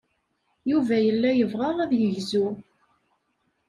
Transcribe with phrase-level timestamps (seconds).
[0.71, 2.47] Yuba yella yebɣa ad yegzu.